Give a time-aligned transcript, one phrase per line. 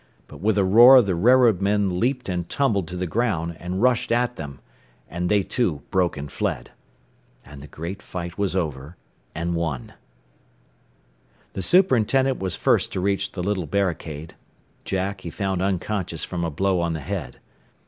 [0.27, 4.35] But with a roar the railroadmen leaped and tumbled to the ground, and rushed at
[4.35, 4.59] them,
[5.07, 6.71] and they too broke and fled.
[7.45, 8.97] And the great fight was over,
[9.35, 9.93] and won.
[11.53, 14.33] The superintendent was first to reach the little barricade.
[14.85, 17.37] Jack, he found unconscious from a blow on the head.